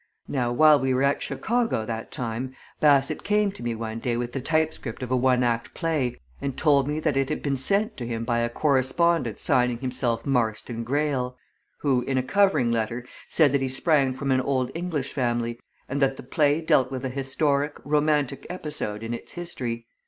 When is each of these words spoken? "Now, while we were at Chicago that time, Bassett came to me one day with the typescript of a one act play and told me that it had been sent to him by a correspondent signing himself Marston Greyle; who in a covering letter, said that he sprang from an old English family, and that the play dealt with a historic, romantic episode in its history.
"Now, 0.27 0.51
while 0.51 0.79
we 0.79 0.95
were 0.95 1.03
at 1.03 1.21
Chicago 1.21 1.85
that 1.85 2.11
time, 2.11 2.55
Bassett 2.79 3.23
came 3.23 3.51
to 3.51 3.61
me 3.61 3.75
one 3.75 3.99
day 3.99 4.17
with 4.17 4.31
the 4.31 4.41
typescript 4.41 5.03
of 5.03 5.11
a 5.11 5.15
one 5.15 5.43
act 5.43 5.75
play 5.75 6.19
and 6.41 6.57
told 6.57 6.87
me 6.87 6.99
that 6.99 7.15
it 7.15 7.29
had 7.29 7.43
been 7.43 7.55
sent 7.55 7.97
to 7.97 8.07
him 8.07 8.23
by 8.25 8.39
a 8.39 8.49
correspondent 8.49 9.39
signing 9.39 9.77
himself 9.77 10.25
Marston 10.25 10.83
Greyle; 10.83 11.37
who 11.81 12.01
in 12.01 12.17
a 12.17 12.23
covering 12.23 12.71
letter, 12.71 13.05
said 13.29 13.51
that 13.51 13.61
he 13.61 13.69
sprang 13.69 14.15
from 14.15 14.31
an 14.31 14.41
old 14.41 14.71
English 14.73 15.13
family, 15.13 15.59
and 15.87 16.01
that 16.01 16.17
the 16.17 16.23
play 16.23 16.61
dealt 16.61 16.89
with 16.91 17.05
a 17.05 17.09
historic, 17.09 17.75
romantic 17.85 18.47
episode 18.49 19.03
in 19.03 19.13
its 19.13 19.33
history. 19.33 19.85